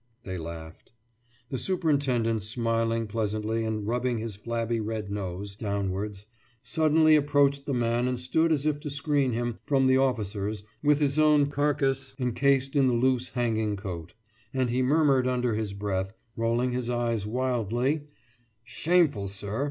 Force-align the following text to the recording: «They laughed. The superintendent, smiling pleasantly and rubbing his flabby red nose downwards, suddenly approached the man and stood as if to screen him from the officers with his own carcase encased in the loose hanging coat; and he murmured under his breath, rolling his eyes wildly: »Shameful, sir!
«They 0.23 0.39
laughed. 0.39 0.93
The 1.51 1.59
superintendent, 1.59 2.41
smiling 2.41 3.05
pleasantly 3.05 3.63
and 3.63 3.85
rubbing 3.85 4.17
his 4.17 4.35
flabby 4.35 4.79
red 4.79 5.11
nose 5.11 5.55
downwards, 5.55 6.25
suddenly 6.63 7.15
approached 7.15 7.67
the 7.67 7.75
man 7.75 8.07
and 8.07 8.19
stood 8.19 8.51
as 8.51 8.65
if 8.65 8.79
to 8.79 8.89
screen 8.89 9.33
him 9.33 9.59
from 9.63 9.85
the 9.85 9.97
officers 9.97 10.63
with 10.81 10.99
his 11.01 11.19
own 11.19 11.51
carcase 11.51 12.15
encased 12.17 12.75
in 12.75 12.87
the 12.87 12.95
loose 12.95 13.29
hanging 13.29 13.75
coat; 13.75 14.15
and 14.55 14.71
he 14.71 14.81
murmured 14.81 15.27
under 15.27 15.53
his 15.53 15.71
breath, 15.75 16.11
rolling 16.35 16.71
his 16.71 16.89
eyes 16.89 17.27
wildly: 17.27 18.07
»Shameful, 18.63 19.27
sir! 19.27 19.59